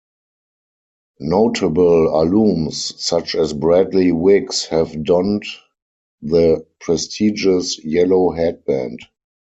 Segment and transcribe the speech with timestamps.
[1.19, 5.43] Notable alums such as Bradley Wiggs have donned
[6.23, 9.01] the prestigious 'Yellow Headband'.